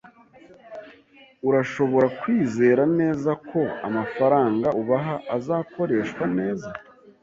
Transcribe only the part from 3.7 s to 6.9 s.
amafaranga ubaha azakoreshwa neza.